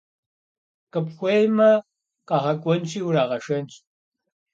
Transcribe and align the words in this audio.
Къыпхуеймэ, 0.91 1.71
къагъэкӀуэнщи 2.27 2.99
урагъэшэнщ. 3.07 3.73